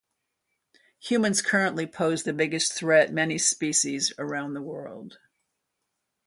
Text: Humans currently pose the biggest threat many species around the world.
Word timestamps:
Humans 0.97 1.43
currently 1.43 1.85
pose 1.85 2.23
the 2.23 2.33
biggest 2.33 2.73
threat 2.73 3.13
many 3.13 3.37
species 3.37 4.11
around 4.17 4.55
the 4.55 4.61
world. 4.63 5.19